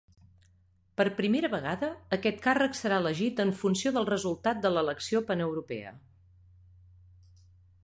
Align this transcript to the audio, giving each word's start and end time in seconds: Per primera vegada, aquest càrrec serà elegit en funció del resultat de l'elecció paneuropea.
Per 1.01 1.05
primera 1.19 1.49
vegada, 1.55 1.89
aquest 2.17 2.41
càrrec 2.47 2.79
serà 2.79 2.97
elegit 3.05 3.43
en 3.45 3.53
funció 3.61 3.93
del 3.99 4.09
resultat 4.11 4.65
de 4.65 4.73
l'elecció 4.77 5.23
paneuropea. 5.31 5.95